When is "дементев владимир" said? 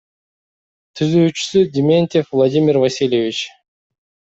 1.77-2.83